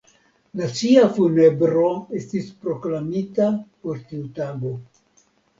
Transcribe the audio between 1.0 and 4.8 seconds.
funebro estis proklamita por tiu tago.